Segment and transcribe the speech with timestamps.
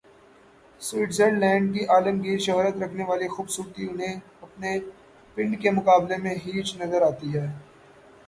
[0.81, 4.71] Switzer land کی عالمگیر شہرت رکھنے والی خوب صورتی انہیں اپنے
[5.37, 7.47] "پنڈ" کے مقابلے میں ہیچ نظر آتی ہے۔